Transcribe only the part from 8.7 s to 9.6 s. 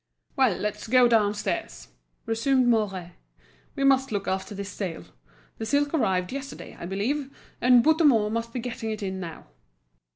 it in now."